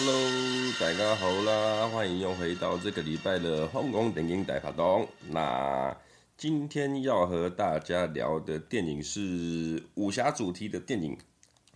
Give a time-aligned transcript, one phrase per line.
[0.00, 5.08] Hello，大家好啦，欢迎又回到这个礼拜的香港电影大发动。
[5.28, 5.96] 那
[6.36, 11.18] 今天要和大家聊的电影是武侠主题的电影。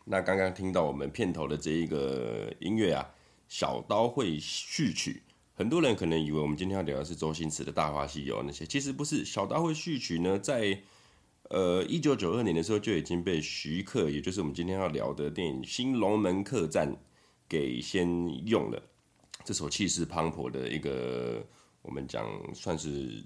[0.04, 3.04] 那刚刚听到我们片头的这一个音乐啊，
[3.48, 5.24] 《小刀会序曲》，
[5.56, 9.24] 很多人可能以为我们今天要聊的是周星驰的《大话西游》那些，其实不是。
[9.28, 10.78] 《小刀会序曲》呢，在
[11.48, 16.92] 呃一九九二年的时候就已经被徐克，也就是我们今天要聊的电影《新龙门客栈》。
[17.52, 18.08] 给先
[18.46, 18.82] 用了
[19.44, 21.46] 这首气势磅礴的一个，
[21.82, 23.22] 我们讲算是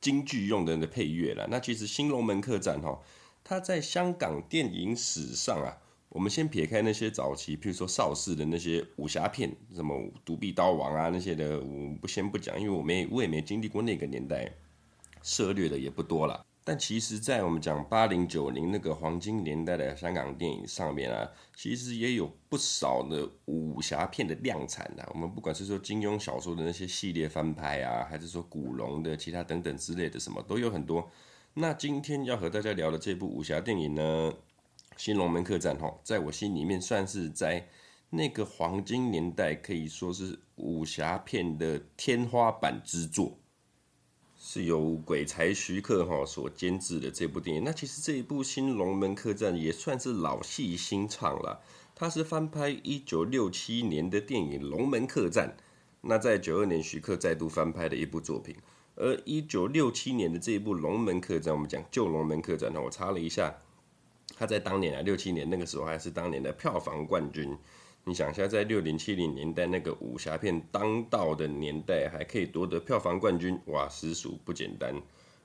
[0.00, 1.48] 京剧用的的配乐了。
[1.50, 2.96] 那其实《新龙门客栈》哈，
[3.42, 5.76] 它在香港电影史上啊，
[6.10, 14.48] 我们先撇开那些早期，譬如说邵氏的那些武侠片，什么《独臂刀王》啊那些的，我不先不讲，因为我没我也没经历过那个年代，
[15.22, 16.46] 涉猎的也不多了。
[16.70, 25.04] 但其实，在我们讲八零九零那个黄金年代的香港电影上面啊，其实也有不少的武侠片的量产的。
[25.12, 31.10] 我们不管是说金庸小说的那些系列翻拍啊，还是说古龙的其他等等之类的，什么都有很多。
[31.54, 34.32] 那今天要和大家聊的这部武侠电影呢，
[34.96, 37.66] 《新龙门客栈》哈，在我心里面算是在
[38.10, 43.39] 那个黄金年代可以说是武侠片的天花板之作。
[44.42, 47.62] 是由鬼才徐克哈所监制的这部电影。
[47.62, 51.60] 那其实这一部《新龙门客栈》也算是老戏新唱了。
[51.94, 55.54] 它是翻拍一九六七年的电影《龙门客栈》，
[56.00, 58.56] 那在九二年徐克再度翻拍的一部作品。
[58.96, 63.54] 而一九六七年的这一部《龙门客栈》，我们讲旧《龙门客栈》，我查了一下，
[64.38, 67.54] 它在当年啊六七年那个时候还是当年的票房冠军。
[68.04, 74.94] 你想一下，在六零七零年代那个武侠片当道的年代，还可以夺得票房冠军，哇，实属不简单。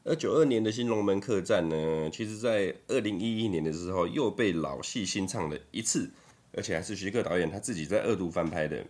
[0.06, 6.10] 而九二年的新龙门客栈呢，其实在二零一一年的时候又被老戏新唱了一次，
[6.54, 8.86] 而且还是徐克导演他自己在二度翻拍的，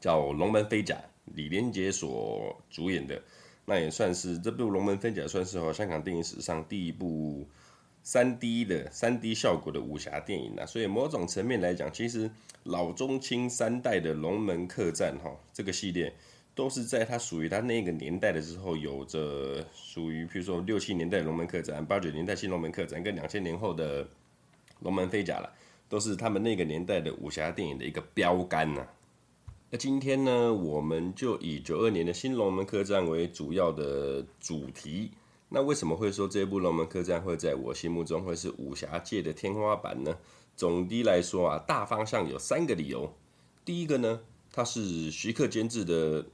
[0.00, 3.22] 叫《龙门飞甲》，李连杰所主演的，
[3.64, 7.48] 那也算是这部《龙门飞甲》算是和香港电影史上第一部。
[8.02, 12.30] 三 D 的三 D 效果的武侠电影啊，所以某种层面来讲，其实
[12.64, 16.14] 老中青三代的龙门客栈哈这个系列，
[16.54, 24.08] 都是在它属于它那个年代的时候，有着属于比如说六七年代龙门客栈，八九年代新龙门客栈，跟两千年后的
[24.80, 25.52] 龙门飞甲了，
[25.88, 28.86] 都是他们那个年代的武侠电影的一个标杆呐。
[29.70, 35.10] 那今天呢，我们就以九二年的新龙门客栈为主要的主题。
[35.50, 40.14] 那为什么会说这部《龙门客栈》会在我心目中会是武侠界的天花板呢？
[40.54, 43.10] 总的来说啊，大方向有三个理由。
[43.64, 44.20] 第一个呢，
[44.52, 46.26] 它是徐克监制的，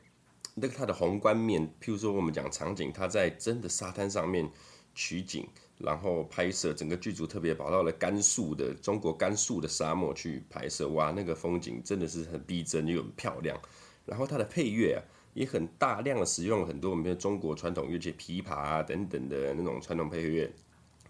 [0.54, 4.50] 那个它的宏观面，譬如说我们讲场景，它在真的沙滩上面
[4.96, 5.46] 取景，
[5.78, 13.56] 然后拍摄，整个剧组特别跑到了甘肃的中国甘肃的沙漠去拍摄，哇，那个风景真的是很逼真又很漂亮。
[14.04, 14.98] 然后它的配乐啊。
[15.34, 20.50] 也很大量的使用很多我们的中国传统乐器，琵琶啊等等的那种传统配乐，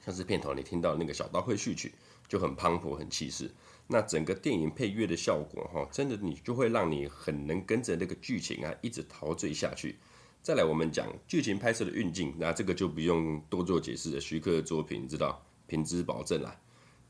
[0.04, 1.92] 像是片头你听到那个小刀会序曲
[2.26, 3.50] 就很磅礴、很气势。
[3.86, 9.96] 那整个电影配乐的效果哈，真的你就会让你很能跟着那个剧情啊一直陶醉下去。
[10.40, 16.58] 再来我们讲剧情拍摄的运镜，那这个就不用多做解释了，徐克的作品知道品质保证啦。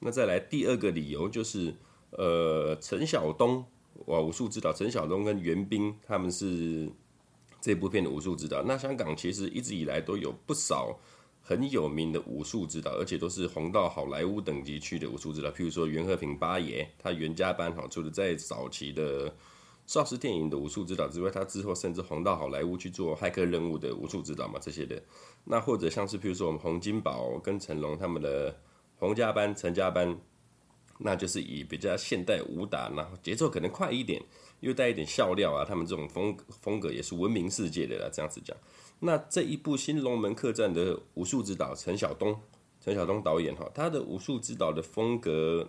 [0.00, 1.72] 那再来第二个理由就是，
[2.10, 3.64] 呃，陈晓东
[4.06, 6.90] 哇，武术指导陈晓东跟袁彬他们是。
[7.64, 11.00] 这部片的武术指导，那香港其实一直以来都有不少
[11.40, 15.48] 很有名的武术指导，而且都是红到好莱坞等级去的武术指导。
[15.48, 19.34] 譬如说袁和平八爷，他袁家班哈，除了在早期的
[19.86, 25.02] 邵氏电影的武术指导之外，他之后甚至红到好莱坞去做骇客任务的武术指导嘛，这些的。
[25.44, 28.54] 那或者像是譬如说我们洪金宝跟成龙他们的
[28.98, 30.14] 洪家班、陈家班，
[30.98, 34.22] 那就是以比较现代武打，然后节奏可能快一点。
[34.60, 38.08] 又带一点笑料啊，他们这种风风格也是闻名世界的啦。
[38.12, 38.56] 这样子讲，
[39.00, 42.34] 那这一部《新龙门客栈》的武术指导陈晓东，
[42.80, 45.68] 陈晓东导演哈，他的武术指导的风格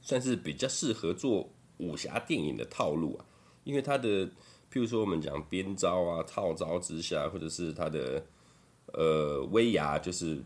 [0.00, 1.48] 算是比较适合做
[1.78, 3.24] 武侠电影的套路啊。
[3.64, 4.26] 因为他的，
[4.72, 8.24] 譬如说我们讲边招啊、套招之下，或者是他的
[8.92, 10.42] 呃威亚，就是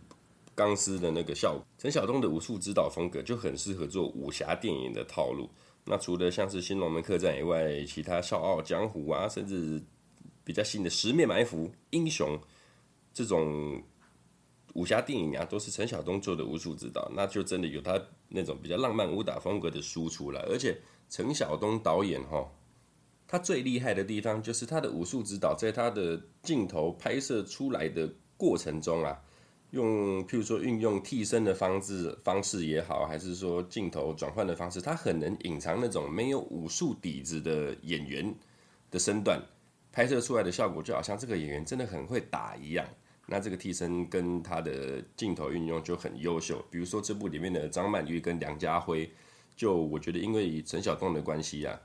[0.54, 5.50] 钢丝的那个效果，陈晓东的武术指导风格就很适合做武侠电影的套路。
[5.84, 9.82] 那除了像是《新龙门客栈》以外，其他《笑傲江湖》啊，甚至
[10.44, 12.38] 比较新的《十面埋伏》《英雄》
[13.12, 13.82] 这种
[14.74, 20.40] 武侠电影啊，都是陈晓东做的武术指导，那就真的有他那种比较浪漫武打风格的输出了。
[20.48, 20.80] 而且
[21.10, 22.48] 陈晓东导演哈，
[23.26, 29.20] 他最厉害的地方就是他的武术指导，在他的镜头拍摄出来的过程中啊，
[29.72, 38.34] 用譬如说运用替身的方式方式也好，还是说镜头转换的方式，他很能隐藏那种没有武术底子的演员
[38.90, 39.42] 的身段，
[39.90, 42.86] 拍摄出来的效果就好像这个演员真的很会打一样。
[43.24, 49.10] 那这个替身跟他的镜头运用就很优秀，比如说这部里面的张曼玉跟梁家辉，
[49.56, 51.80] 就我觉得因为陈晓东的关系啊，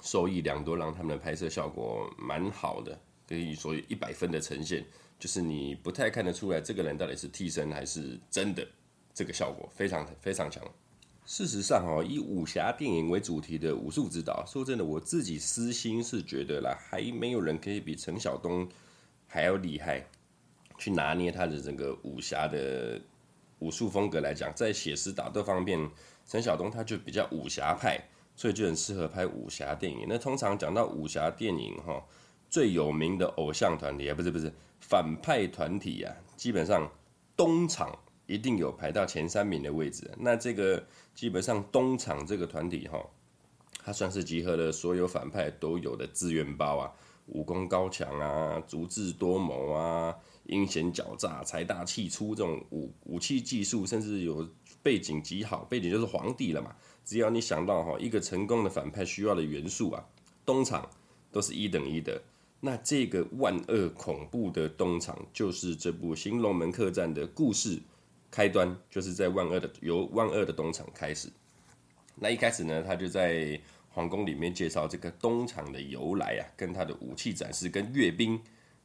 [0.00, 2.98] 受益良多，让他们的拍摄效果蛮好的，
[3.28, 4.82] 可以说一百分的呈现，
[5.18, 8.66] 就是你不太看得出来这个人到底是替身还是真的，
[9.12, 10.62] 这个效果非常非常强。
[11.26, 18.68] 事实上哦，以武侠电影为主题的武术指导，说真的，我自己私心是觉得啦，还没有人可以比陈晓东
[19.26, 20.06] 还要厉害。
[20.80, 23.00] 去拿捏他的整个武侠的
[23.58, 25.90] 武术风格来讲，在写实打斗方面，
[26.24, 28.00] 陈晓东他就比较武侠派，
[28.36, 30.06] 所以就很适合拍武侠电影。
[30.08, 32.00] 那通常讲到武侠电影哈，
[32.48, 36.90] 最有名的偶像团体啊，不是不是反派团体啊，基本上
[37.36, 37.96] 东厂
[38.26, 40.10] 一定有排到前三名的位置。
[40.18, 40.84] 那这个
[41.14, 43.04] 基本上东厂这个团体哈，
[43.84, 46.92] 它算是集合了所有反派都有的资源包啊，
[47.26, 50.14] 武功高强啊，足智多谋啊。
[50.44, 54.48] 阴险狡诈、财大气粗这种武武器技术，甚至有
[54.82, 56.74] 背景极好，背景就是皇帝了嘛。
[57.04, 60.02] 只要你想到哈一个成功的反派需要的元素啊，
[60.46, 60.88] 东厂
[61.30, 62.22] 都是一等一的。
[62.60, 67.80] 那这个万恶恐怖的东厂，就是这部《新龙门客栈》的故事
[68.30, 71.28] 开端，就是在万恶的由万恶的东厂开始。
[72.14, 73.60] 那一开始呢，他就在
[73.90, 78.40] 皇宫里面介绍这个东厂的由来啊，跟他的武器展示，跟阅兵。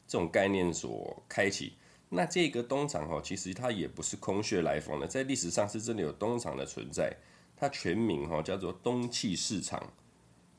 [0.05, 1.73] 这种概念所开启，
[2.09, 7.15] 那这个东厂哈，其实它也不是空穴来风的，在历史上是真的有东厂的存在。
[7.55, 9.81] 它全名哈叫做东气市场，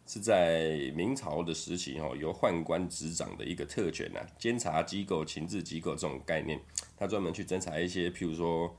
[0.06, 6.60] 是在明朝的时期哈，由宦官执掌的一个特权呐，监察机构、情治机构这种概念，
[6.96, 8.76] 它专门去侦查一些譬如说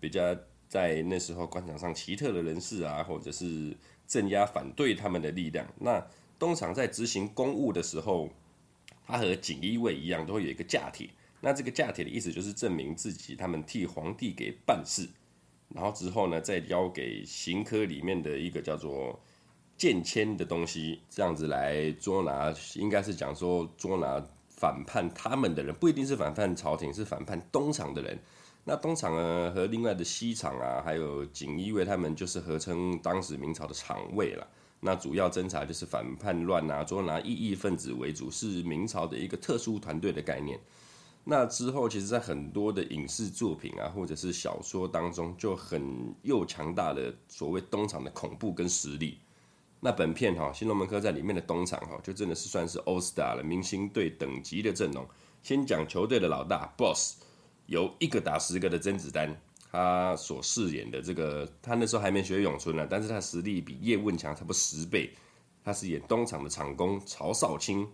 [0.00, 0.36] 比较
[0.68, 3.76] 在那时候官场上奇特的人士啊，或者是
[4.06, 5.66] 镇压反对他们的力量。
[5.80, 6.06] 那
[6.38, 8.30] 东厂在执行公务的时候。
[9.04, 11.10] 他和锦衣卫一样，都会有一个架帖。
[11.40, 15.06] 那这个架帖的意思就是证明自己他们替皇帝给办事，
[15.68, 19.20] 然后之后呢，再交给刑科里面的一个叫做
[19.76, 28.18] 鉴签的东西，这样子来捉拿，应该是讲说捉拿反叛他们的人，不一定是反叛朝廷，是反叛东厂的人。
[28.64, 34.46] 那东厂呢，和另外的西厂啊，还有锦衣卫，他们就是合称当时明朝的厂卫了。
[34.78, 40.60] 那主要侦查就是反叛乱啊，捉拿异议分子为主，是明朝的一个特殊团队的概念。
[41.24, 49.18] 那之后，其实在很多的影视作品啊，或者是小说当中，就很又强大的所谓东厂的恐怖跟实力。
[49.84, 55.04] 那本片哈、哦《新龙门客栈》里面的东厂哈，就真的是算是 All Star 了，明星队等级的阵容。
[55.42, 57.16] 先讲球队的老大 Boss，
[57.66, 59.36] 有一个打十个的甄子丹。
[59.72, 65.10] 他所饰演的这个，他那时候还没学咏春呢，但是他实力比叶问强差不多十倍。
[65.64, 67.88] 他是演东厂的厂工曹少卿。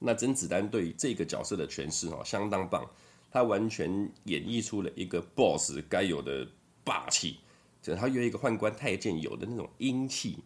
[0.00, 2.84] 那甄子丹对于这个角色的诠释哦，相当棒，
[3.30, 6.48] 他完全演绎出了一个 boss 该有的
[6.82, 7.36] 霸气，
[7.80, 10.38] 就是他有一个宦官太监有的那种英气，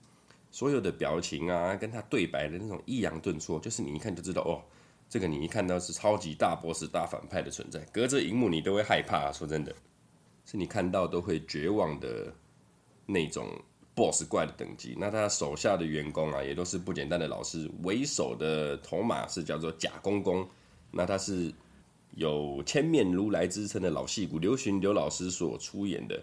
[0.55, 4.63] 所有的表情啊，跟他对白的那种抑扬顿挫，就是你一看就知道哦，
[5.11, 9.75] 这个你一看到是超级大 boss 大反派的存在，隔着荧幕你都会害怕，说真的。
[10.47, 12.33] 是你看到都会绝望的
[13.05, 13.49] 那种
[13.97, 17.69] boss 怪的等级，那他手下的员工啊，也都是不简单的老师。
[17.83, 20.49] 为首的头马是叫做贾公公，
[20.93, 21.53] 那他是
[22.13, 26.23] 有千面如来之称的老戏骨刘巡刘老师所出演的。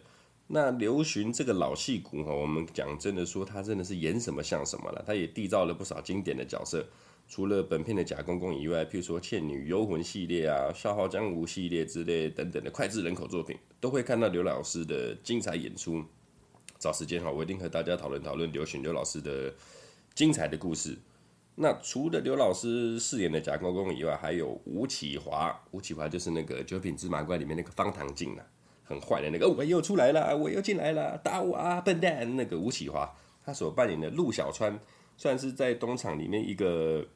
[0.53, 5.01] 那刘巡这个老戏骨哈，我们讲真的说，他真的是演什么像什么了。
[5.08, 6.86] 他也缔造了不少经典的角色。
[7.29, 16.03] 除了本片的贾公公以外，譬如说《倩女幽魂》系列啊，《笑傲江湖》系列之类等等的脍炙人口作品，都会看到刘老师的精彩演出。
[16.77, 19.53] 找时间哈，我一定和大家讨论讨论刘巡刘老师的
[20.13, 20.98] 精彩的故事。
[21.55, 25.58] 那除了刘老师饰演的贾公公以外，还有吴启华。
[25.72, 28.46] 吴启华就是那个《九品芝麻官》里面那个方唐镜啊，
[28.92, 29.48] 很坏的那个。
[29.50, 32.36] 我又出来了，我又进来了，打我啊，笨蛋！
[32.36, 33.12] 那个吴启华，
[33.46, 34.80] 他所扮演的陆小川，
[35.18, 37.08] 算是在东厂里面一个。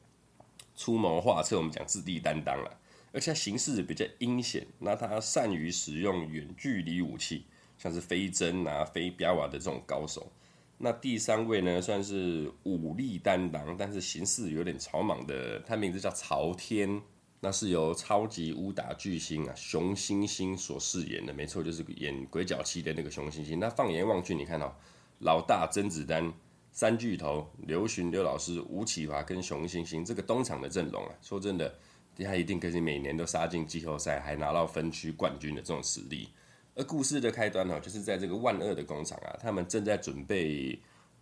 [0.78, 2.70] 出谋划策，我们讲自地担当了，
[3.10, 7.46] 而且他行事比较阴险，那他善于使用远距离武器，
[7.78, 10.30] 像是飞针啊、飞镖啊的这种高手。
[10.76, 17.00] 那第三位呢，算是武力担当，但是行事有点草莽的，他名字叫朝天，
[17.40, 23.58] 那是由超级武打巨星啊熊欣欣所饰演的，没错，就是演鬼脚七的那个熊欣欣。
[23.58, 24.74] 那放眼望去，你看到、哦、
[25.20, 26.32] 老大甄子丹。
[26.72, 31.74] 三巨头刘巡、刘老师、吴启华跟熊欣欣这个东厂的阵容啊，说真的，
[32.18, 36.28] 他一定可以每年都杀进季后赛，还拿到分区冠军的这种实力。
[36.74, 40.78] 而故事的开端呢，就是在这个万恶的工厂啊，他们正在准备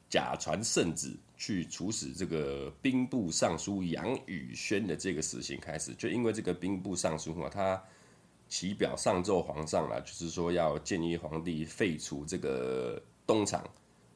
[0.09, 5.93] 假传圣旨去处死这个兵部尚书杨宇轩的这个死刑开始。
[5.95, 7.83] 就因为这个兵部尚书啊，他
[8.49, 13.69] 启表上奏皇上了，就是说要建议皇帝废除这个东厂，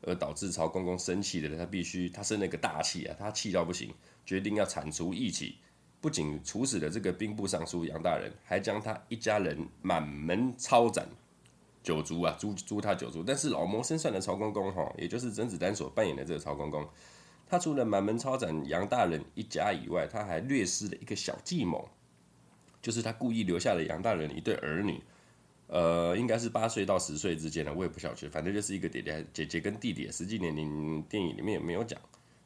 [0.02, 3.92] 而导致曹公公生气的，他必须他生了个大气啊，他气到不行，
[4.24, 5.56] 决定要铲除异己。
[6.00, 11.08] 不仅处死了这个兵部尚书杨大人，还将他一家人满门抄斩。
[11.88, 16.86] 九族啊，诛诛他九族，但是老谋深算的曹公公哈，也就是甄子丹所扮演的这个曹公公，
[17.46, 21.88] 他除了满门抄斩杨大人一家以外，他还略施了一个小计谋，
[22.82, 25.02] 就是他故意留下了杨大人一对儿女，
[25.68, 31.98] 呃，应该是八岁到十岁之间的，我也不晓得，反正就是一个姐姐姐姐跟弟弟，实际年龄电影里面也没有讲。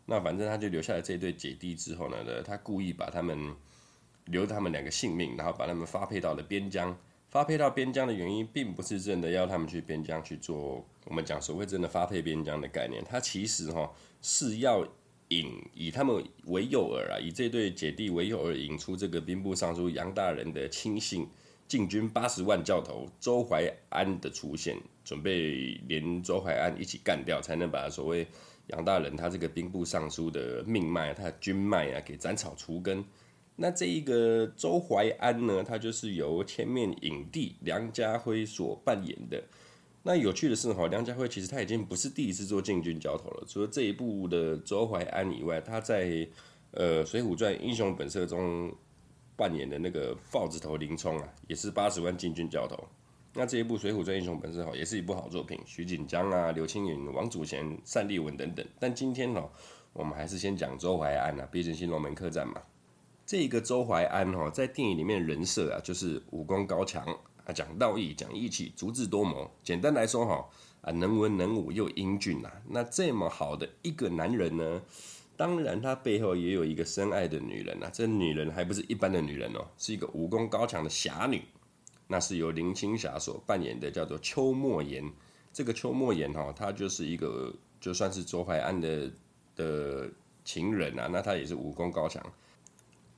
[0.07, 3.57] 那反正他就留下了这对姐弟之后呢，他故意把他们
[4.27, 6.97] 留他们两个性命，然后把他们发配到了边疆。
[7.33, 14.87] 发配到边疆的原因，并不是真的要他们去边疆去做我们讲所谓真的发配边疆的概念，它其实哈是要
[15.29, 21.27] 引以他们为诱饵啊，以这对姐弟为诱饵，引出这个兵部尚书杨大人的亲信
[21.67, 28.27] 禁军八十万教头周怀安的出现，准备连周怀安一起干掉，才能把所谓
[28.67, 33.03] 杨大人他这个兵部尚书的命脉、他的军脉啊给斩草除根。
[33.57, 39.43] 那这一个周淮安呢，他就是由前面影帝梁家辉所扮演的。
[40.03, 43.45] 那有趣的是哈，梁家辉其实他已经不是第一次做禁军教头了。
[43.47, 46.27] 除了这一部的周淮安以外，他在
[46.73, 48.75] 呃《水浒传英雄本色》中
[49.37, 52.77] 扮演的那个豹子头林冲啊，也是八十万禁军教头。
[53.35, 58.67] 那这一部《水浒传英雄本色》哈，也是一部好作品，徐锦江啊、刘青云、王祖贤、单立文等等。
[58.81, 59.49] 但今天呢，
[59.93, 62.61] 我们还是先讲周淮安啊，毕竟《新龙门客栈》嘛。
[63.33, 67.03] 这个周怀安哈，在电影里面人设啊，就是武功高强
[67.47, 69.51] 啊，讲道义、讲义气、足智多谋。
[69.63, 70.47] 简单来说哈，
[70.83, 72.53] 啊，能文能武又英俊呐。
[72.69, 74.83] 那这么好的一个男人呢，
[75.35, 77.89] 当然他背后也有一个深爱的女人呐。
[77.91, 81.41] 这女人还不是一般的女人哦，是一个武功高强的侠女。
[82.09, 85.11] 那是由林青霞所扮演的，叫做邱莫言。
[85.55, 89.11] 这个邱莫言哈，她就是一个就算是周怀安的
[89.57, 90.11] 的
[90.45, 92.23] 情人啊，那她也是武功高强。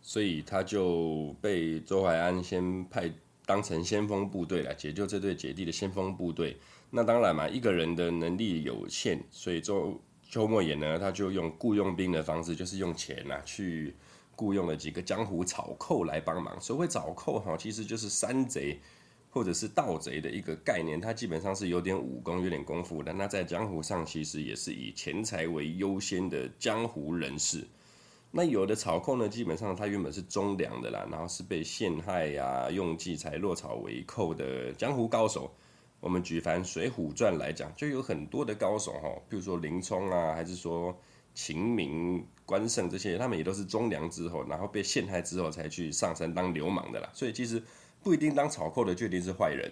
[0.07, 3.11] 所以他就被周怀安先派
[3.47, 6.59] 当成先锋部队来解救这对姐弟的先锋部队。
[6.91, 13.95] 那当然嘛，一个人的能力有限，所以周周莫言呢，他就用雇佣兵的方式，就是用钱、啊、去
[14.37, 16.61] 雇佣了几个江湖草寇来帮忙。
[16.61, 18.79] 所谓草寇哈，其实就是山贼
[19.31, 21.01] 或者是盗贼的一个概念。
[21.01, 23.11] 他基本上是有点武功、有点功夫的。
[23.15, 27.67] 那在江湖上，其实也是以钱财为优先的江湖人士。
[28.37, 35.55] 那有的草寇呢，基本上他原本是忠良的啦，然后是被陷害呀、用计才落草为寇的江湖高手。
[36.01, 40.99] 我们举凡《水浒传》来讲，就有很多的高手哈，比如说林冲啊，还是说
[41.33, 47.09] 秦明、关胜这些，他们也都是忠良之后，然后被陷害之后才去上山当流氓的啦。
[47.15, 47.63] 所以其实
[48.03, 49.71] 不一定当草寇的就一定是坏人。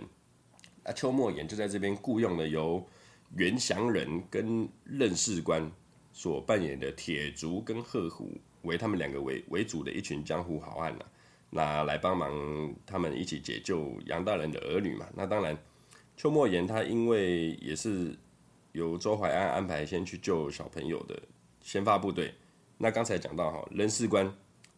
[0.84, 2.86] 啊，邱莫言就在这边雇佣了由
[3.34, 5.68] 袁祥仁跟任士官
[6.12, 8.36] 所扮演的铁竹跟鹤虎。
[8.62, 11.04] 为他们两个为为主的一群江湖好汉呐、
[11.50, 15.04] 那来帮忙他们一起解救杨大人的儿女嘛。
[15.16, 15.58] 那当然，
[16.16, 18.16] 邱莫言他因为也是
[18.70, 21.20] 由周怀安安排先去救小朋友的
[21.60, 22.32] 先发部队。
[22.78, 24.32] 那刚才讲到哈，人事官、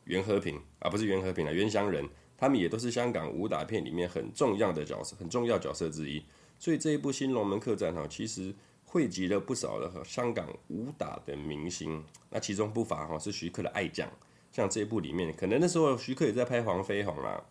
[0.05, 6.25] 袁和平啊，不是袁和平啊，袁祥仁，他们也都是香港武打片里面很重要的角色，很重要角色之一。
[6.59, 8.55] 所以这一部《新龙门客栈》哈，其实。
[8.95, 14.09] 汇集了不少的香港武打的明星，那其中不乏哈是徐克的爱将，
[14.53, 17.43] 像这一部里面，可能那时候徐克也在拍黄飞鸿啦，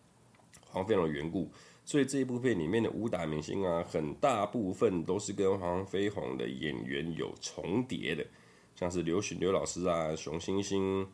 [0.69, 1.51] 黄飞鸿的缘故，
[1.83, 8.25] 所以这一部片里面的武打明星啊，很大部分都是跟黄飞鸿的演员有重叠的，
[8.73, 11.05] 像是刘巡刘老师啊、熊欣欣、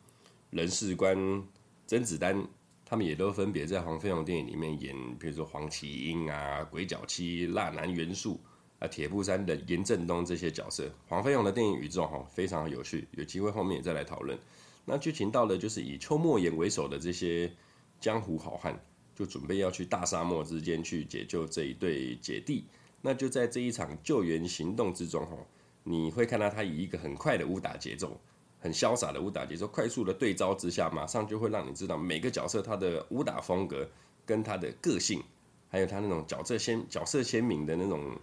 [0.51, 1.43] 任士官、
[1.87, 2.45] 甄子丹，
[2.85, 8.39] 他们也都分别在黄飞鸿电影里面演，比如说黄麒英啊、鬼脚七、辣男元素。
[8.79, 14.39] 啊，铁布衫的严振东这些角色，黄飞鸿的电影宇宙哈非常有趣，有机会后面也再来讨论。
[14.85, 17.51] 那剧情到了就是以邱莫言为首的这些
[17.99, 18.79] 江湖好汉，
[19.13, 22.63] 就准备要去大沙漠之间去解救这一对姐弟。
[23.01, 25.35] 那就在这一场救援行动之中哈，
[25.83, 28.17] 你会看到他以一个很快的武打节奏，
[28.61, 33.85] 很潇洒的武打节奏，快速的对招之下，马上就会让你知道每个角色他的武打风格
[34.25, 35.21] 跟他的个性，
[35.67, 38.17] 还有他那种角色鲜角色鲜明的那种。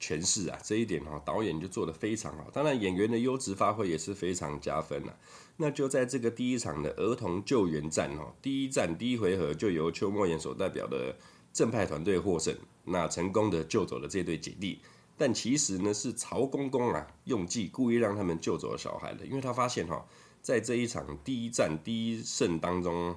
[0.00, 2.50] 诠释啊，这一点哈，导演就做得非常好。
[2.52, 5.16] 当然，演员的优质发挥也是非常加分了。
[5.58, 11.14] 那就在这个第一场的儿童救援战哈，第一战第一回合就由邱莫言所代表的
[11.52, 14.80] 正派团队获胜，那成功的救走了这对姐弟。
[15.18, 20.06] 但其实呢，是曹公公啊用计故意让他们救走了小孩的，因为他发现哈，
[20.40, 23.14] 在这一场第一战第一胜当中，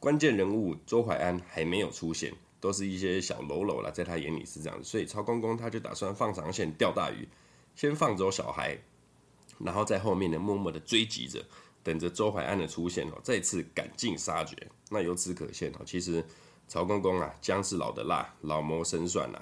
[0.00, 2.34] 关键人物周怀安还没有出现。
[2.60, 7.28] 都是一些小喽啰啦，在他眼里是这样，所以曹公公他就打算放长线钓大鱼，
[7.76, 8.78] 先放走小孩，
[9.58, 11.44] 然后在后面呢默默的追击着，
[11.82, 14.56] 等着周淮安的出现哦，再次赶尽杀绝。
[14.90, 16.24] 那由此可见哦，其实
[16.66, 19.40] 曹公公啊，姜是老的辣，老谋深算呐。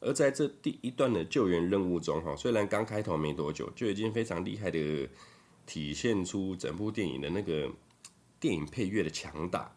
[0.00, 5.08] 而在这第一段的救援任务中哈，虽然刚开头没多久，就已经非常厉害的
[5.66, 7.68] 体现出整部电影的那个
[8.38, 9.72] 电影配乐的强大。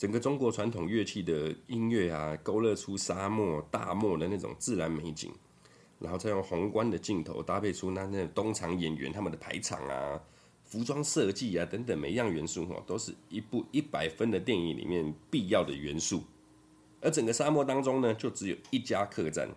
[0.00, 5.30] 整个中国传统乐器的音乐啊，勾勒出沙漠、大漠的那种自然美景，
[5.98, 10.18] 然后再用宏观的镜头搭配出那那东厂演员他们的排场啊、
[10.64, 16.22] 服装设计啊等等每一样元素哈，都是一部一百分的电影里面必要的元素。
[17.02, 19.50] 而整个沙漠当中呢，就只有一家客栈，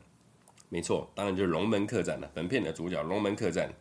[0.68, 2.30] 没错，当然就是龙门客栈了。
[2.34, 3.74] 本片的主角龙门客栈，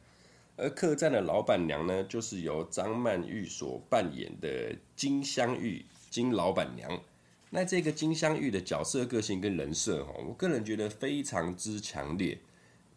[0.57, 5.85] 而客栈的老板娘呢，就是由张曼玉所扮演的金镶玉。
[6.13, 7.01] 金老板娘，
[7.49, 12.39] 那这个金镶玉的角色个性跟人设哈，我个人觉得非常之强烈。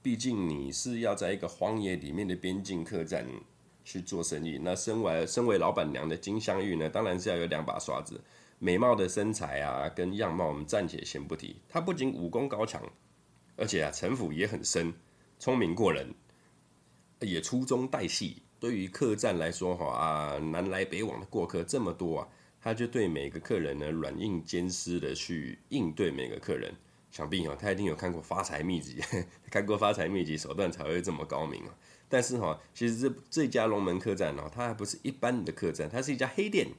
[0.02, 3.26] 毕竟你是要在一个荒野里面的边境客栈
[3.86, 8.20] 去做生意，那身为身为老板娘的金镶玉呢，当然是要有两把刷子，
[8.60, 11.56] 美貌的身材啊跟样貌我们暂且先不提。
[11.70, 12.84] 她不仅武功高强，
[13.56, 14.94] 而且啊城府也很深，
[15.40, 16.14] 聪明过人，
[17.22, 18.42] 也粗中带细。
[18.60, 22.28] 对于客栈来说哈啊，南来北往的过客这么多啊。
[22.66, 26.74] 他就对每个客人呢软硬兼施的去应对每个客人，
[27.12, 29.00] 想必哦他一定有看过发财秘籍，
[29.52, 31.78] 看过发财秘籍手段才会这么高明啊。
[32.10, 36.70] 但是哈，其实这这家龙门客栈哦，它还不是一般的客栈，它是一家黑店。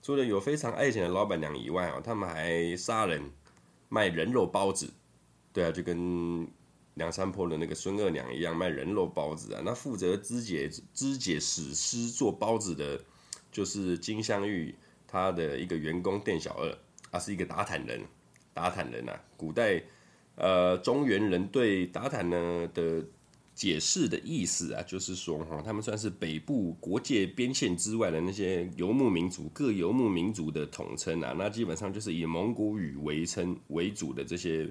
[0.00, 3.30] 除了有非常爱钱的老板娘以外啊，他们还杀人
[3.90, 4.94] 卖人肉包子，
[5.52, 6.48] 对啊，就跟
[6.94, 9.60] 梁山泊的那个孙二娘一样卖人肉包子啊。
[9.62, 13.04] 那负责肢解肢解死尸做包子的，
[13.52, 14.74] 就是金镶玉。
[15.12, 16.74] 他的一个员工店小二，
[17.10, 18.00] 他是一个韃靼人，
[18.54, 19.82] 韃靼人啊，古代
[20.36, 23.04] 呃中原人对韃靼呢的
[23.54, 34.66] 解释的意思啊，就是说哈，他们算是北部国界边线之外的那些游牧民族，各游牧民族的统称啊，那基本上就是以蒙古语为称为主的这些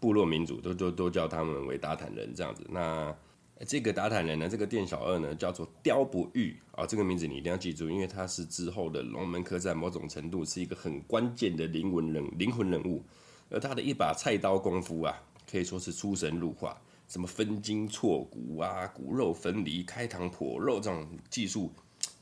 [0.00, 3.16] 部落民族，都都都叫他们为韃靼人这样子，那。
[3.66, 13.02] 这个韃靼人呢，这个店小二呢，叫做刁不玉啊，这个名字你一定要记住，因为他是之后的龙门客栈某种程度是一个很关键的灵魂人灵魂人物，
[13.50, 21.72] 而他的一把菜刀功夫啊，可以说是出神入化，什么分筋错骨啊，骨肉分离、开膛破肉这种技术，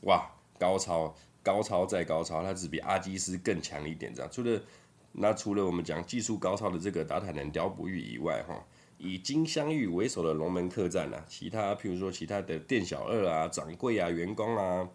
[0.01, 4.31] 哇，高超，高超再高超，他只比阿基斯更强一点这样。
[4.31, 4.59] 除了
[5.11, 8.65] 那除了我们讲技术高超的这个韃靼人刁不玉以外，哈。
[8.97, 14.89] 以金镶玉为首的龙门客栈啊，其他譬如说其他的店小二啊、掌柜啊、员工啊，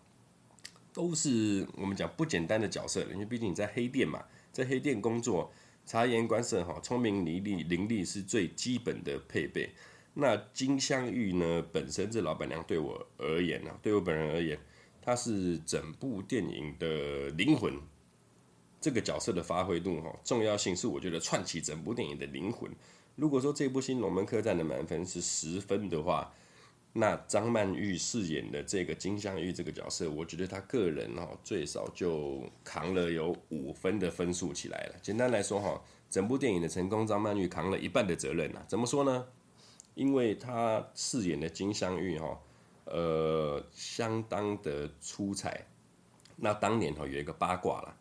[0.92, 3.02] 都是我们讲不简单的角色。
[3.12, 5.52] 因为毕竟你在黑店嘛，在黑店工作，
[5.86, 9.70] 察言观色哈，聪明伶俐伶俐是最基本的配备。
[10.14, 14.58] 那金镶玉呢，本身这老板娘对我而言啊，对我本人而言，
[15.00, 17.80] 她是整部电影的灵魂。
[18.80, 22.68] 这个角色的发挥度哈，重要性是我觉得串起整部电影的灵魂。
[23.14, 26.32] 如果说这部新龙门客栈的满分是十分的话，
[26.94, 34.94] 那张曼玉饰演的这个金镶玉这个角色，我觉得她个人哦最少就扛了有五分的分数起来了。
[35.00, 38.62] 简单来说哈，整部电影的成功，张曼玉扛了一半的责任呐。
[38.68, 39.26] 怎么说呢？
[39.94, 42.38] 因为她饰演的金镶玉哈，
[42.84, 45.66] 呃，相当的出彩。
[46.36, 47.96] 那当年哈有一个八卦啦，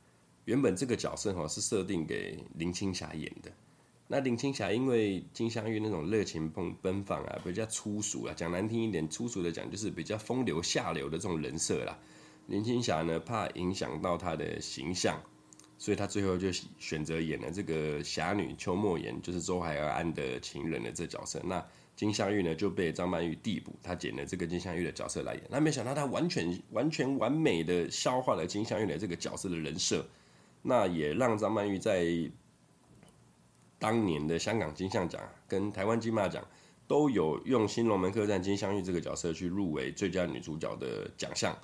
[0.46, 3.52] 原本这个角色哈是设定给林青霞演的。
[4.14, 11.98] 那林青霞因为金镶玉那种热情奔奔放啊，比较粗俗啊，讲难听一点，粗俗的讲就是比较风流下流的这种人设啦。
[12.48, 15.18] 林青霞呢，怕影响到她的形象，
[15.78, 21.42] 所以她最后就选择演了这个侠女邱莫言，就是周海安的情人的这角色。
[21.46, 25.44] 那金镶玉呢就被张曼玉递补，她剪了这个金镶玉的角色来演。
[25.50, 30.06] 那没想到她完全完全完美的消化了金镶玉的这个角色的人设，
[30.62, 32.30] 那也让张曼玉在。
[33.82, 36.46] 当年的香港金像奖跟台湾金马奖
[36.88, 41.58] 都有用《新龙门客栈》金镶玉这个角色去入围最佳女主角的奖项。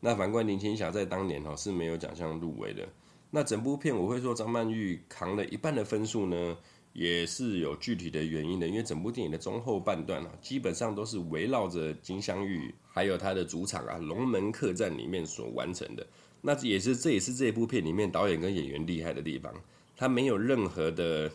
[0.00, 2.88] 那反观林青霞在当年哈是没有奖项入围的。
[3.30, 6.56] 那整部片我会说张曼玉扛了一半的分数呢，
[6.94, 16.06] 也是有具体的原因的，因为整部电影的中后半段啊，基本上都是围绕着金镶玉还有她的主场啊龙门客栈里面所完成的。
[16.40, 19.52] 那也是这也是这部片里面导演跟演员厉害的地方，
[19.96, 21.30] 他没有任何的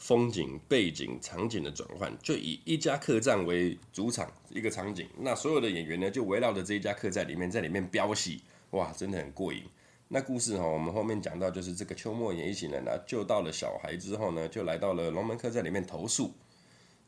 [0.00, 9.62] 风景背景场景的转换，就以一家客栈为主场一个场景，那所有的演员呢就围绕着这一家客栈里面在里面飙戏，哇，真的很过瘾。
[10.08, 16.32] 那故事哈，我们后面讲到，就是这个邱莫言一行人呢，救到了小孩之后呢，就来到了龙门客栈里面投宿。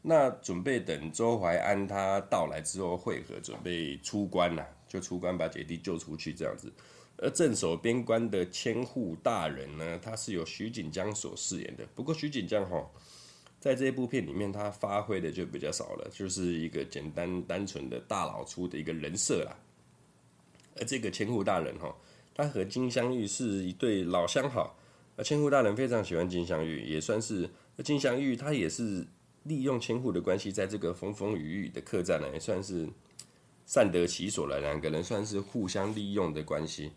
[0.03, 6.71] 那准备等周怀安他到来之后会合，准备出关呐，就出关把姐弟救出去这样子。
[7.19, 11.87] 而镇守边关的千户大人呢，他是由徐锦江所饰演的。
[11.95, 12.85] 不过徐锦江哈，
[13.61, 19.57] 在这一部片里面他发挥的就比较少了，就是一个简单单纯的大老粗的一个人设啦。
[20.77, 21.95] 而这个千户大人哈。
[22.35, 24.75] 他和金镶玉是一对老相好，
[25.17, 27.47] 而千户大人非常喜欢金镶玉，也算是
[27.85, 29.07] 金镶玉他也是
[29.43, 32.89] 利用千户的关系，在这个风风雨雨的客栈呢，也算是
[33.67, 34.61] 善得其所了。
[34.61, 36.93] 两个人算是互相利用的关系，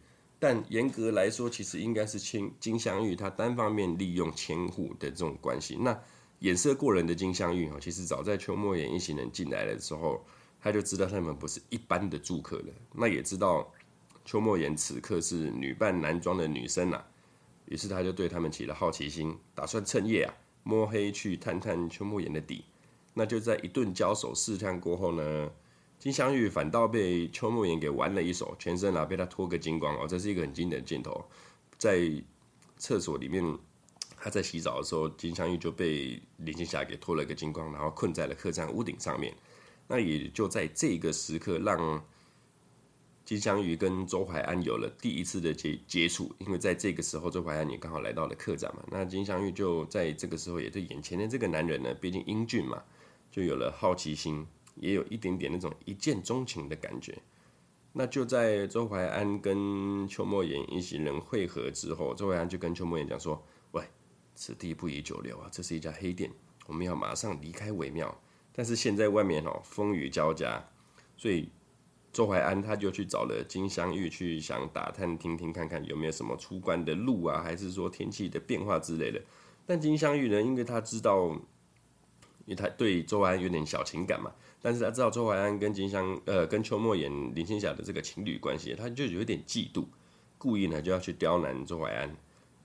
[0.46, 5.76] 但严格来说，其实应该是千金镶玉他单方面利用千户的这种关系。
[5.76, 6.00] 那
[6.42, 10.24] 眼色过人的金镶玉哈，其实早在邱莫言一行人进来的时候，
[10.62, 13.68] 他就知道他们不是一般的住客了，那也知道。
[14.24, 17.04] 邱莫言此刻是女扮男装的女生啊，
[17.66, 20.30] 于是他就对他们起了好奇心，打算趁夜啊
[20.62, 22.64] 摸黑去探探邱莫言的底。
[23.16, 25.52] 那就在一顿交手试探过后呢，
[26.06, 31.26] 金镶玉反倒被邱莫言给玩了一手，全身啊被他脱个精光哦，这是一个很经典的镜头。
[31.80, 32.00] 在
[32.78, 33.44] 厕所里面，
[34.16, 39.34] 他在洗澡的时候，金镶玉就被林青霞给脱了个精光，然后困在了客栈屋顶上面。
[39.88, 42.06] 那也就在这个时刻让。
[43.26, 48.84] 金镶玉跟周怀安有了第一次的接接触，因为在这个时候，周怀安也刚好来到了客栈嘛。
[48.92, 52.84] 那金镶玉就在这个时候也对眼前的这个男人呢，毕竟英俊嘛，
[53.32, 57.18] 就有了好奇心，也有一点点那种一见钟情的感觉。
[57.94, 63.84] 那就在周淮安跟邱莫言一行人会合之后，周淮安就跟邱莫言讲说：“喂，
[64.36, 66.32] 此地不宜久留啊，这是一家黑店，
[66.68, 68.16] 我们要马上离开为妙。
[68.52, 70.68] 但是现在外面哦风雨交加，
[71.18, 71.50] 所以。”
[72.16, 79.22] 周淮安他就去找了金镶玉，去想打探听听看看有没有什么出关的路啊，还是说天气的变化之类的。
[79.66, 81.38] 但金镶玉呢，因为他知道，
[82.46, 84.32] 因为他对周怀安有点小情感嘛，
[84.62, 89.86] 但是他知道周怀安跟金香呃跟邱莫言、林青霞的这个情侣关系，他就有点嫉妒，
[90.38, 92.16] 故意呢就要去刁难周怀安。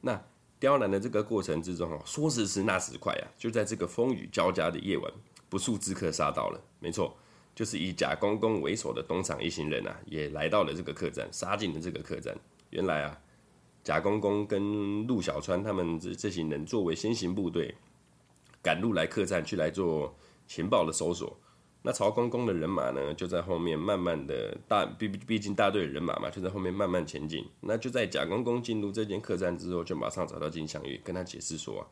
[0.00, 0.22] 那
[0.58, 5.12] 刁难的这个过程之中哦，说时迟那时快啊，就在这个风雨交加的夜晚，
[5.48, 7.16] 不速之客杀到了，没错。
[7.52, 12.34] 就是以贾公公为首的东厂一行人啊，也来到了这个客栈，杀进了这个客栈。
[12.70, 13.18] 原来啊，
[13.82, 17.74] 贾公公跟陆小川他们这这行人作为先行部队，
[18.62, 20.14] 赶路来客栈去来做
[20.46, 21.36] 情报的搜索。
[21.82, 27.44] 那曹公公的人马呢，就在后面慢慢的大，毕毕竟大队人马嘛，就在后面慢慢前进。
[27.60, 31.86] 那就在贾公公进入这间客栈之后，就马上找到金镶玉，跟他解释说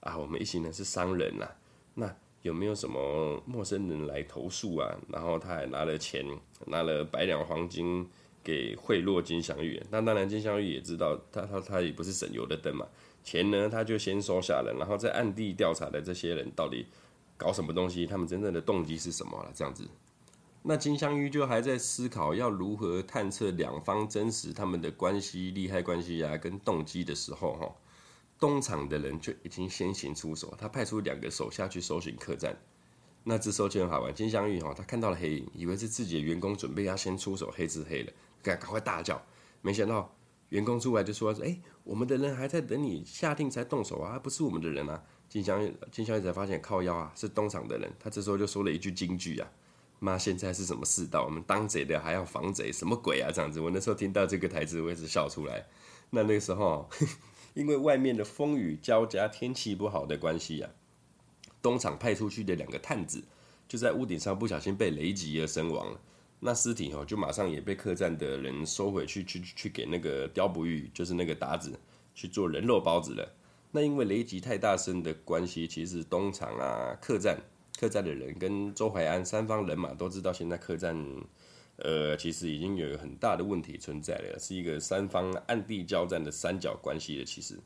[0.00, 1.48] 啊，我们一行人是商人呐，
[1.94, 2.16] 那。
[2.44, 4.94] 有没有什么陌生人来投诉啊？
[5.08, 6.22] 然后他还拿了钱，
[6.66, 8.06] 拿了百两黄金
[8.42, 9.82] 给贿赂金镶玉。
[9.90, 12.86] 那当然，金镶玉也知道他他他也不是省油的灯嘛。
[13.24, 16.86] 钱呢，他就先收下了，然后在暗地调查的这些人到底
[17.36, 19.50] 搞什么东西，他们真正的动机是什么了？
[19.54, 19.88] 这样子，
[20.62, 27.74] 那金镶玉就还在思考要如何探测两方真实他们的关系、利害关系啊，跟动机的时候，哈。
[28.36, 32.54] 东厂的人就已经先行出手，他派出两个手下去搜寻客栈。
[33.22, 39.22] 那这时候就很好玩，金镶玉哈，他看到了黑影，以为是自己的员工准备要先出手，黑吃黑了，赶赶快大叫。
[39.62, 40.12] 没想到
[40.50, 47.92] 员工出来就说：“哎，我们的人还在等你下定才动手啊，不是我们的人啊。”金香玉金镶玉才发现靠腰啊，是东厂的人。
[48.00, 49.48] 他这时候就说了一句金句啊
[50.00, 51.24] ：“妈，现在是什么世道？
[51.24, 55.66] 我们当贼的还要防贼，什么鬼啊？”这样子，我那时候听到这个台词，我一直笑出来。
[56.10, 56.88] 那那个时候。
[57.54, 60.74] 因为外面的风雨交加，天气不好的关系呀、啊，
[61.62, 63.22] 东厂派出去的两个探子
[63.68, 66.00] 就在屋顶上不小心被雷击而身亡了。
[66.46, 71.72] 那尸体哦，就马上也被客栈的人收回去，去去给那个刁不玉，就是那个达子
[72.14, 73.26] 去做人肉包子了。
[73.70, 77.40] 那因为雷击太大声的关系，其实东厂啊、客栈、
[77.80, 80.94] 客栈的人跟周淮安三方人马都知道，现在客栈。
[81.76, 87.24] 呃，其实已经有很大的问题存在了，是一个三方暗地交战的三角关系的。
[87.24, 87.58] 其实，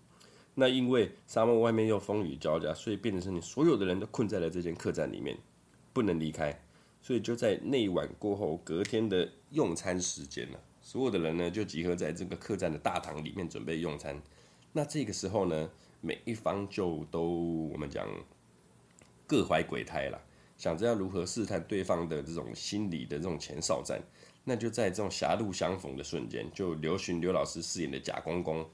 [0.55, 5.37] 那因为沙漠外面又风雨交加，所以变成是你所有的人都困在了这间客栈里面，
[5.93, 6.59] 不能离开。
[7.01, 14.21] 所以就在那一晚过后，隔天的用餐时间呢，所有的人呢就集合在这个客栈的大堂里面准备用餐。
[14.73, 18.07] 那这个时候呢，每一方就都我们讲
[19.27, 20.21] 各怀鬼胎了，
[20.57, 24.01] 想着要如何试探对方的这种心理的这种前哨战。
[24.45, 28.67] 那就在这种狭路相逢的瞬间，就刘巡刘老师饰演的贾公公，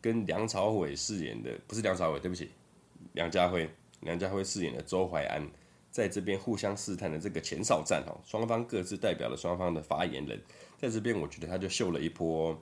[0.00, 2.50] 跟梁朝伟饰演的不是梁朝伟，对不起，
[3.12, 3.68] 梁家辉，
[4.02, 5.44] 梁家辉饰演的周怀安，
[5.96, 10.38] 在这边互相试探的这个前哨战哦，双方各自代表了双方的发言人，
[10.76, 12.60] 在这边我觉得他就秀了一波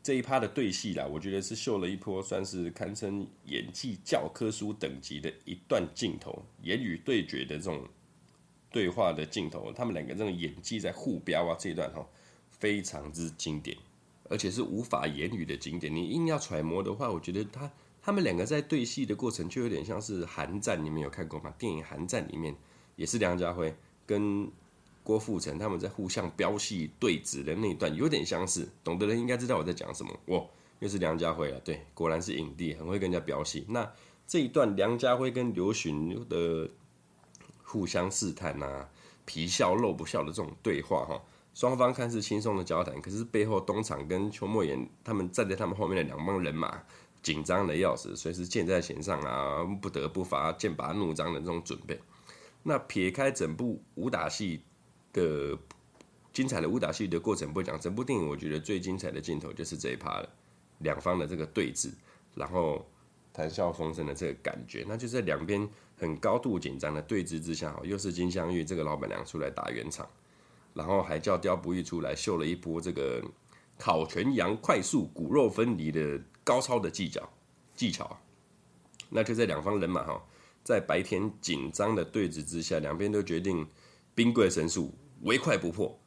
[0.00, 7.84] 这一趴的对戏啦，我觉得是秀了一波，算是堪称演技教科书等级的一段镜头，言语对决的这种。
[8.72, 12.06] 对话的镜头，他们两个这种演技在互飙啊，这一段哈
[12.52, 13.76] 非常之经典，
[14.28, 15.92] 而且是无法言语的经典。
[15.92, 17.68] 你硬要揣摩的话，我觉得他
[18.02, 21.52] 他们两个在对戏的过程就有点像是《寒战》，你们有看过吗？
[21.58, 22.54] 电影《寒战》里面
[22.96, 23.74] 也是梁家辉
[24.06, 24.50] 跟
[25.02, 28.68] 郭富城他们在互相飙戏对峙的那一段有点相似。
[28.82, 30.18] 懂的人应该知道我在讲什么。
[30.26, 30.42] 哇，
[30.78, 33.64] 又是梁家辉啊，对，果然是影帝，很会跟人家飙戏。
[33.68, 33.90] 那
[34.26, 36.70] 这一段梁家辉跟刘巡的。
[37.62, 38.90] 互相试探、啊，
[39.24, 41.22] 皮笑肉不笑的这种对话哈，
[41.54, 46.82] 双方看似轻松的交谈，可是背后东厂跟邱莫言他们站在他们后面的两帮人马，
[47.22, 52.00] 紧张的要死，随时箭在弦上啊，不得不发剑拔弩张的这种准备。
[52.62, 54.62] 那撇开整部武打戏
[55.12, 55.58] 的
[56.32, 60.28] 精彩的武打戏的过程不讲，整部电影我觉得最精彩的镜头就是这一趴了，
[60.78, 61.90] 两方的这个对峙，
[62.34, 62.86] 然后
[63.32, 65.68] 谈笑风生的这个感觉，那就在两边。
[66.00, 70.08] 很高度紧张的对峙之下，又是金镶玉这个老板娘出来打圆场，
[70.72, 73.22] 然后还叫刁不义出来秀了一波这个
[73.78, 77.28] 烤全羊快速骨肉分离的高超的技巧
[77.74, 78.18] 技巧。
[79.08, 80.22] 那就在两方人马哈，
[80.62, 83.66] 在白天紧张的对峙之下，两边都决定
[84.14, 85.98] 兵贵神速，唯快不破。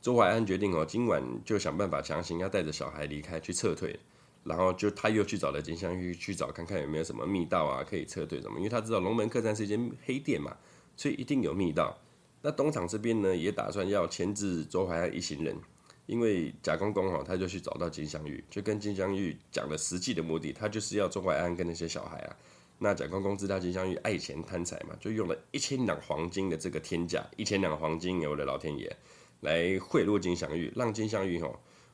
[0.00, 3.98] 周怀安决定哦，今晚就想办法强行要带着小孩离开，去撤退。
[4.44, 8.58] 然后就他又去找了金镶玉，去找看看有没有什么密道啊，可以撤退什么？
[8.58, 10.56] 因为他知道龙门客栈是一间黑店嘛，
[10.96, 11.98] 所以一定有密道。
[12.42, 15.58] 那东厂这边呢，也打算要牵制周怀安一行人，
[16.06, 22.36] 因为贾公公哈，他就去找到金镶玉，就跟金镶玉讲了实际的目的，他就是要周怀安跟那些小孩啊。
[22.78, 28.94] 那贾公公知道金镶玉爱钱贪财嘛，就用了一千两黄金的这个天价，一千两黄金，我的老天爷，
[29.40, 31.50] 来贿赂金镶玉，让金镶玉哈。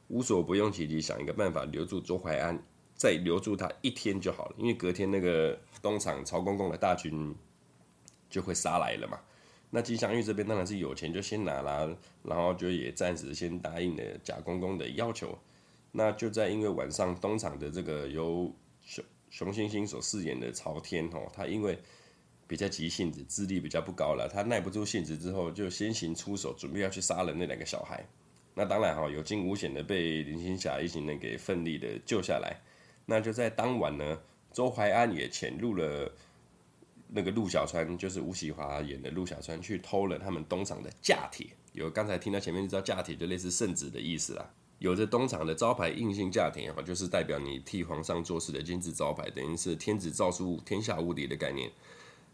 [0.09, 2.63] 无所不用其极，想一个办法留住周怀安，
[2.95, 4.55] 再留住他一天就好了。
[4.59, 7.35] 因为隔天那个东厂曹公公的大军
[8.29, 9.19] 就会杀来了嘛。
[9.75, 11.89] 那金镶玉这边当然是有钱就先拿啦，
[12.23, 15.39] 然后就也暂时先答应了贾公公的要求。
[15.93, 18.55] 那就在因为晚上东厂的这个由
[18.85, 21.79] 熊熊星星所饰演的朝天哦，他因为
[22.47, 28.05] 比较急性子，智力比较不高了，他耐不住性子之后就先行出手，准备要去杀了那两个小孩。
[28.55, 32.61] 那当然哈，有惊无险的被林青霞一行人给奋力的救下来。
[33.07, 34.21] 那就在当晚呢，
[34.53, 36.13] 周怀安也潜入了
[37.15, 41.49] 那个陆小川，就是吴启华演的陆小川，去偷了他们东厂的架铁。
[41.73, 51.71] 有刚才听到前面就知道架铁就类似圣旨的意思啦，有着东厂的招牌硬性价铁哈，就是代表你替皇上做事的金字招牌，等于是天子诏书天下无敌的概念。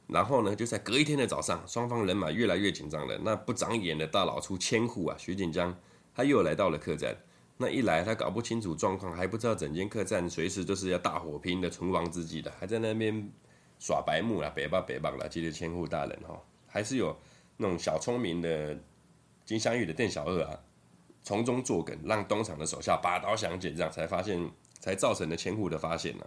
[0.07, 3.19] 然后呢，就在隔一天的早上，双方人马越来越紧张了。
[3.23, 5.77] 那不长眼的大老粗千户啊，徐锦江。
[6.15, 7.17] 他又来到了客栈，
[7.59, 13.31] 那一来他搞不清楚状况，还不知道整间客栈随时都是要大火拼的存亡之际的，还在那边
[13.79, 17.17] 耍白目啦，北棒北棒啦，记得千户大人哈，还是有
[17.57, 18.77] 那种小聪明的
[19.45, 20.61] 金镶玉的店小二啊，
[21.23, 26.27] 从中作梗，让东厂的手下拔刀相见，这样才发现，才造成了千户的发现呐。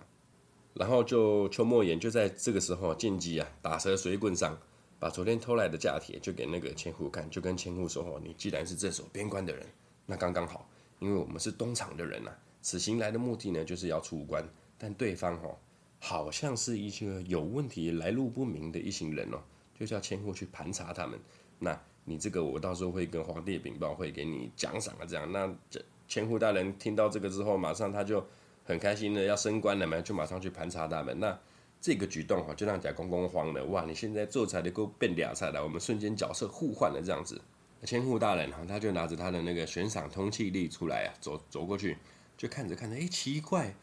[0.73, 4.57] 然后就邱莫言就在这个时候进击啊，打蛇随棍上。
[4.99, 9.65] 把昨天偷来的架铁就给那个千户看，就跟千户说：“哦，你既然是镇守边关的人，
[10.05, 14.47] 那刚刚好，因为我们是东厂的人呐、啊，此行来的目的呢，就是要出关。
[14.77, 15.57] 但对方哦，
[16.01, 19.39] 好像是一个有问题、来路不明的一行人哦，
[19.79, 21.17] 就叫千户去盘查他们。
[21.59, 25.05] 那你这个，我到时候会跟皇帝禀报，会给你奖赏啊。
[25.07, 28.27] 这样，那这千户大人听到这个之后，马上他就
[28.65, 31.17] 很开心的要升官了嘛，就马上去盘查他们。
[31.19, 31.39] 那。”
[31.83, 33.65] 这个举动哈，就让贾公公慌了。
[33.65, 37.41] 哇，你现在做菜的够变俩菜了，我们瞬间角色互换了这样子。
[37.85, 41.97] 千户大人哈，他就拿着他的那个悬赏通缉令出来啊，走走过去，
[42.37, 43.73] 就看着看着，哎，奇怪，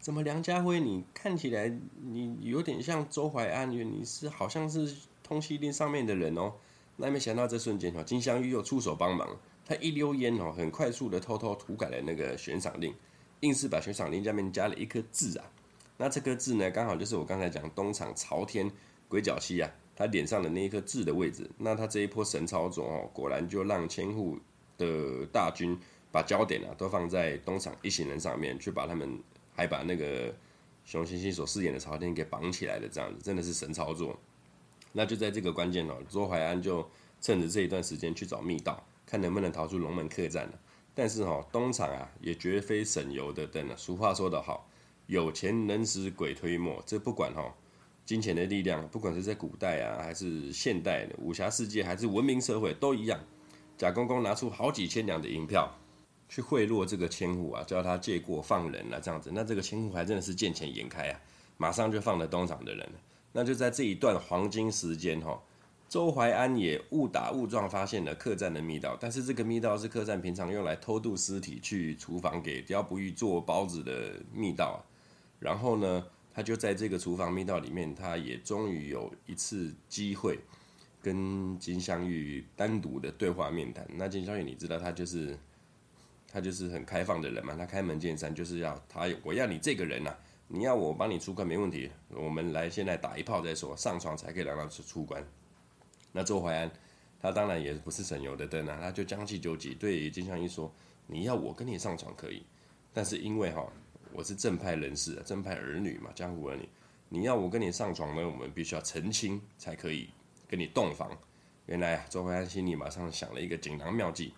[0.00, 6.52] 怎么梁家辉你看起来你有点像周怀安，因为你是好像是通缉令上面的人哦。
[6.96, 12.94] 那没想到这瞬间哈，金镶玉又出手帮忙，他一溜烟哦，很快速的偷偷涂改了那个悬赏令，
[13.40, 15.50] 硬是把悬赏令下面加了一颗字啊。
[15.96, 18.70] 那这颗痣呢，刚好就是我刚才讲东厂朝天
[19.08, 21.48] 鬼脚七啊，他脸上的那一颗痣的位置。
[21.58, 24.38] 那他这一波神操作哦，果然就让千户
[24.76, 25.78] 的大军
[26.10, 29.18] 把焦点啊都放在东厂一行人上面，去把他们
[29.58, 30.32] 还把那个
[30.84, 34.16] 熊欣欣所饰演的朝天给绑起来的，这样子真的是神操作。
[34.92, 36.88] 那就在这个关键哦，周怀安就
[37.20, 40.48] 趁着这一段时间去找密道，看能不能逃出龙门客栈。
[40.94, 43.76] 但是哈，东厂啊也绝非省油的灯了。
[43.76, 44.70] 俗话说得好，
[45.08, 46.80] 有钱能使鬼推磨。
[46.86, 47.52] 这不管哈，
[48.06, 53.18] 金钱的力量，不管是在古代啊，还是现代的武侠世界，还是文明社会，都一样。
[53.76, 55.68] 贾公公拿出好几千两的银票。
[56.28, 61.18] 去贿赂这个千户啊，叫他借过放人啊，这样子，那这个千户还真的是见钱眼开啊，
[61.56, 62.86] 马上就放了东厂的人。
[63.32, 65.42] 那就在这一段黄金时间哈，
[65.88, 74.84] 周怀安也误打误撞发现了客栈的密道，但是这个密道是客栈平常用来偷渡尸体去厨房给刁不虞做包子的密道。
[75.40, 80.38] 然后呢，他就在这个厨房密道里面，他也终于有一次机会
[81.00, 83.86] 跟金镶玉单独的对话面谈。
[83.94, 85.38] 那金镶玉你知道，他就是。
[86.30, 90.14] 他就是很开放的人嘛，他开门见山就是要他，我要你这个人呐、
[90.46, 95.24] 你要我帮你出关没问题，我们来现在打一炮再说，上床才可以让他出出关。
[96.12, 96.70] 那周怀安
[97.20, 100.72] 他当然也不是省油的灯啊，他就将计就计，对金镶玉说，
[101.06, 102.44] 你要我跟你上床可以，
[102.92, 103.66] 但是因为哈
[104.12, 106.68] 我是正派人士，正派儿女嘛，江湖儿女，
[107.08, 110.10] 你要我跟你上床呢，我们必须要成亲才可以
[110.46, 111.10] 跟你洞房。
[111.66, 114.34] 原来啊，周怀安心里马上想了一个锦囊妙计。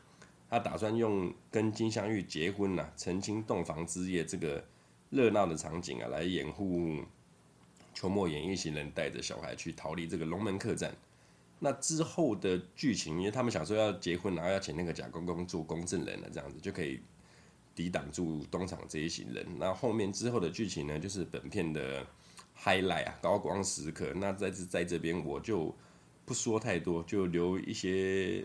[0.50, 4.62] 他打算用跟金镶玉结婚呐、啊、成亲洞房之夜这个
[5.08, 6.98] 热闹的场景啊，来掩护
[7.94, 10.92] 邱莫言一行人带着小孩去逃离这个龙门客栈。
[11.60, 17.00] 那之后的剧情，因为他们想说要结婚，然后要请那个贾公公做公证人了，这样子就可以
[17.72, 19.46] 抵挡住东厂这一行人。
[19.56, 22.04] 那后面之后的剧情呢，就是本片的
[22.60, 24.12] highlight 啊，高光时刻。
[24.16, 25.72] 那在这在这边我就
[26.24, 28.44] 不说太多，就留一些。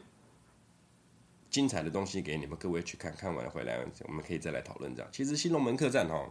[1.55, 4.93] 精彩的东西给你们各位去看，看完回来我们可以再来讨论。
[4.93, 6.29] 这样，其实《新龙门客栈》哦，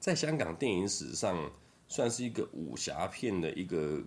[0.00, 1.52] 在香港电影史上
[1.88, 4.02] 算是一个武侠片的一个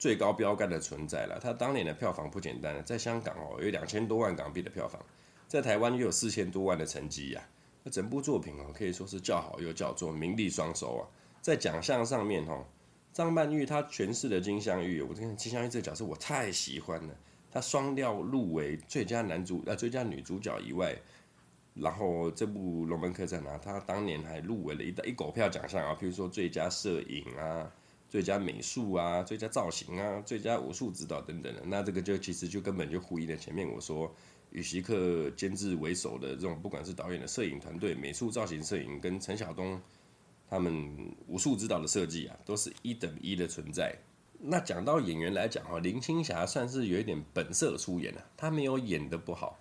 [0.00, 1.38] 最高标杆的存在了。
[1.40, 5.00] 它当年的票房不简单，在香港哦有两千多万港币的票房，
[5.46, 7.48] 在台湾又有四千多万的成绩呀。
[7.84, 11.06] 那整部作品哦可以说是叫好又叫座，名利双收啊。
[11.40, 12.66] 在奖项上面哦，
[13.12, 17.14] 张曼玉她诠释的金镶玉，我跟金镶玉这个角色我太喜欢了。
[17.50, 20.94] 他双料入围最佳男主呃最佳女主角以外，
[21.74, 27.70] 然后这部《龙门客栈》啊，他当年还入围了一一狗票奖项啊，譬如说最佳摄影啊、
[28.08, 31.62] 最佳美术啊、最佳造型啊、最佳武术指导等等的。
[31.66, 34.14] 那这个就其实就根本就呼应了前面我说
[34.50, 39.80] 与席克监制为首的这种，不管是导演的摄影团队、美术造型摄影跟陈晓东
[40.48, 43.94] 他们武术指导的设计啊，都是一等一的存在。
[44.40, 49.58] 那讲到演员来讲哈，林青霞算是有一点本色出演了，她没有演得不好，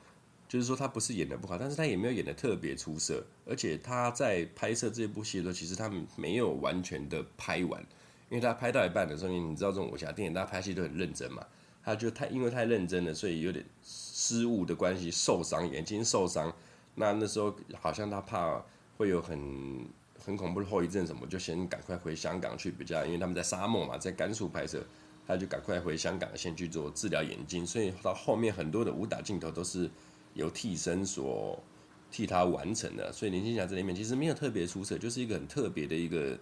[0.47, 7.81] 就是说她不是演得不好，但是她也没有演得特别出色，而且她在拍摄这部戏的时候，其实她没有完全的拍完，
[8.29, 11.45] 因为她拍到一半的时候，你知道这种武侠电影，大家拍戏都很认真嘛，
[11.83, 16.53] 她就太因为太认真了，所以有点失误的关系受伤，眼睛受伤，
[16.95, 18.63] 那那时候好像她怕
[18.97, 19.87] 会有很。
[20.25, 24.83] 很恐怖的后遗症什么，就先赶快回香港去比较，因为他们在沙漠嘛，在甘肃拍摄，
[25.27, 29.87] 他就赶快回香港先去做治疗眼睛，所以到后面很多的武打镜头都是
[30.33, 31.61] 由替身所
[32.09, 33.13] 替他完成的。
[33.13, 36.35] 所以林青霞在里面其实没有特别出色，就是一个很特别的一个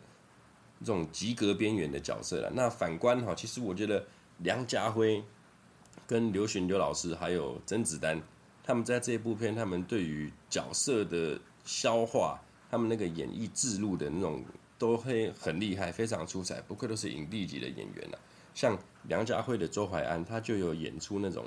[0.79, 2.49] 这种及格边缘的角色了。
[2.55, 4.01] 那反观哈，其实我觉得
[4.37, 5.21] 梁家辉
[6.07, 8.21] 跟刘巡刘老师还有甄子丹，
[8.63, 12.39] 他们在这部片，他们对于角色的消化。
[12.73, 14.43] 他们那个演绎自录的那种
[14.79, 18.17] 都会很厉害，非常出彩，不愧都是影帝级的演员了。
[18.55, 21.45] 像梁家辉的周怀安，他就有演出那种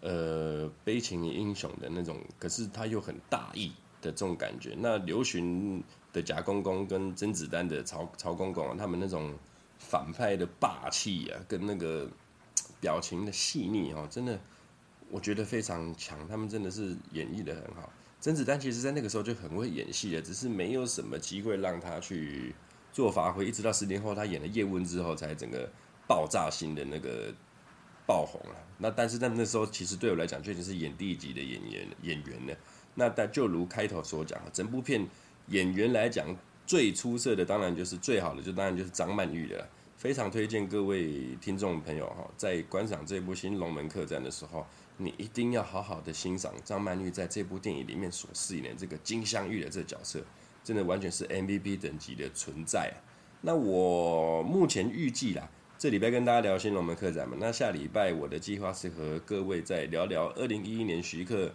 [0.00, 3.68] 呃悲情英雄的那种，可是他又很大义
[4.02, 4.74] 的这种感觉。
[4.76, 5.80] 那刘巡
[6.12, 9.32] 的贾公公跟甄子丹的曹曹公公，他们那种
[9.78, 12.10] 反派的霸气啊，跟那个
[12.80, 14.36] 表情的细腻哦，真的
[15.12, 16.26] 我觉得非常强。
[16.26, 17.92] 他们真的是演绎的很好。
[18.20, 22.52] 甄子丹其实，在那个时候就很会演戏了，只是没有什么机会让他去
[22.92, 23.46] 做发挥。
[23.46, 25.70] 一直到十年后，他演了叶问之后，才整个
[26.08, 27.32] 爆炸性的那个
[28.04, 28.56] 爆红了。
[28.78, 32.56] 那但是在那时候，其实对我来讲，确实是演第一级的演员演员了。
[32.96, 35.06] 那但就如开头所讲，整部片
[35.46, 39.68] 演员来讲最出色的，当然就是最好的，就当然就是张曼玉了。
[39.96, 44.66] 非常推荐各位听众朋友哈，在观赏这部《新龙门客栈》的时候。
[44.98, 50.20] 你一定要好好的欣赏张曼玉在这部电影里面所饰演的这个金镶玉的这个角色，
[50.62, 52.98] 真的完全是 MVP 等级的存在啊！
[53.42, 61.54] 那我目前预计啦，这礼拜跟大家聊《新龙门客栈》嘛，那下礼拜我的计划是和各位再聊聊二零一一年徐克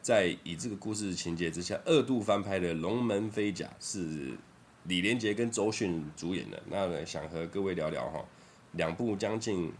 [0.00, 4.32] 在以这个故事情节之下二度翻拍的《龙门飞甲》是
[4.84, 6.62] 李连杰跟周迅主演的。
[6.70, 8.24] 那想和各位聊聊哈，
[8.72, 9.70] 两部将近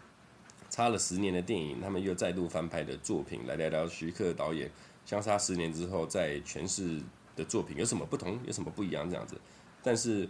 [0.70, 4.70] 差了十年的电影，他们又再度翻拍的作品，来聊聊徐克导演
[5.04, 6.98] 相差十年之后在诠释
[7.36, 9.38] 的作品有什么不同，有什么不一样这样子。
[9.82, 10.26] 但是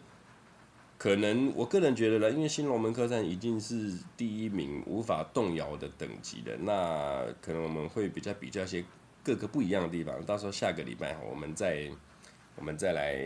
[0.99, 8.84] 可能我个人觉得呢，因为《新龙门客栈》已经是第一名无法动摇的等级的，那可能我们会比较比较一些。
[9.22, 11.91] 各个不一样的地方，到时候下个礼拜我们再
[12.57, 13.20] 我们再来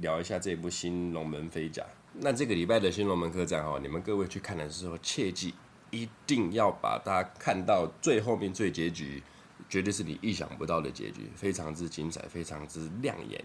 [0.00, 1.82] 聊一下这部《新龙门飞甲》。
[2.14, 5.52] 那这个礼拜的《新龙门客栈》哈，你们各位去看的时候，切记
[5.94, 9.22] 一定要把它看到最后面最结局，
[9.68, 13.44] 绝对是你意想不到的结局，非常之精彩，非常之亮眼。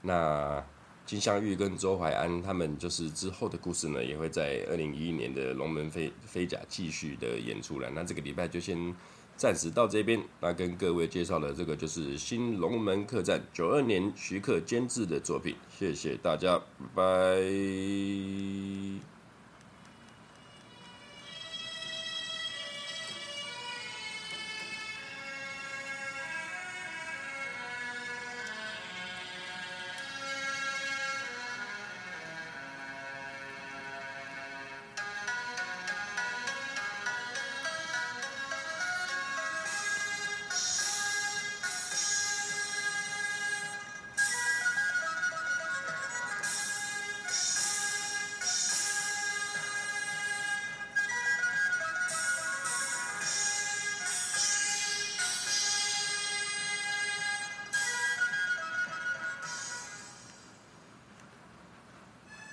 [0.00, 0.64] 那
[1.04, 7.90] 金镶玉跟周淮安他们就是之后的故事呢，也会在二零一一年的《龙门飞飞甲》继续的演出了。
[7.90, 8.94] 那这个礼拜就先。
[9.34, 17.42] 暂时到这边，那跟各位介绍的这个就是《新龙门客栈》九二年徐克监制的作品，谢谢大家，拜拜。